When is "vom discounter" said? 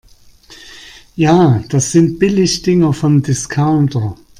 2.91-4.15